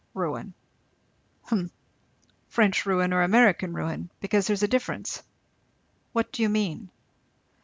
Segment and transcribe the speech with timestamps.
[0.15, 0.55] "Ruin."
[1.43, 1.71] "Humph.
[2.47, 4.09] French ruin, or American ruin?
[4.19, 5.21] because there's a difference.
[6.11, 6.89] What do you mean?"